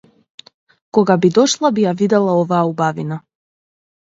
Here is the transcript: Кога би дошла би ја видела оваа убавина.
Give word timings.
Кога 0.97 1.17
би 1.25 1.31
дошла 1.35 1.71
би 1.79 1.85
ја 1.85 1.93
видела 2.01 2.33
оваа 2.45 2.65
убавина. 2.73 3.19